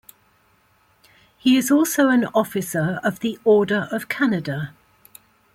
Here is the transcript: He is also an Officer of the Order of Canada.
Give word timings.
He 1.37 1.57
is 1.57 1.69
also 1.69 2.09
an 2.09 2.25
Officer 2.33 2.99
of 3.03 3.19
the 3.19 3.37
Order 3.43 3.87
of 3.91 4.09
Canada. 4.09 4.73